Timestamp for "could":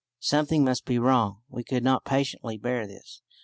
1.63-1.83